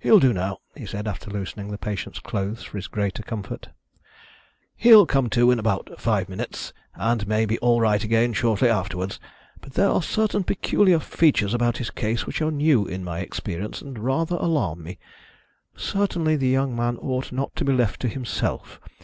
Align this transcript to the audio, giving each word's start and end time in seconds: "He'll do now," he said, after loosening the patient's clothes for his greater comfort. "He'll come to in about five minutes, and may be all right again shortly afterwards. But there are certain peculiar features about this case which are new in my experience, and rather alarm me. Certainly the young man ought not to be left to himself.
"He'll 0.00 0.18
do 0.18 0.32
now," 0.32 0.58
he 0.76 0.84
said, 0.84 1.06
after 1.06 1.30
loosening 1.30 1.68
the 1.70 1.78
patient's 1.78 2.18
clothes 2.18 2.64
for 2.64 2.78
his 2.78 2.88
greater 2.88 3.22
comfort. 3.22 3.68
"He'll 4.74 5.06
come 5.06 5.30
to 5.30 5.52
in 5.52 5.60
about 5.60 6.00
five 6.00 6.28
minutes, 6.28 6.72
and 6.96 7.28
may 7.28 7.46
be 7.46 7.60
all 7.60 7.80
right 7.80 8.02
again 8.02 8.32
shortly 8.32 8.68
afterwards. 8.68 9.20
But 9.60 9.74
there 9.74 9.88
are 9.88 10.02
certain 10.02 10.42
peculiar 10.42 10.98
features 10.98 11.54
about 11.54 11.76
this 11.76 11.90
case 11.90 12.26
which 12.26 12.42
are 12.42 12.50
new 12.50 12.86
in 12.88 13.04
my 13.04 13.20
experience, 13.20 13.80
and 13.80 14.00
rather 14.00 14.34
alarm 14.34 14.82
me. 14.82 14.98
Certainly 15.76 16.38
the 16.38 16.48
young 16.48 16.74
man 16.74 16.96
ought 16.96 17.30
not 17.30 17.54
to 17.54 17.64
be 17.64 17.72
left 17.72 18.00
to 18.00 18.08
himself. 18.08 18.80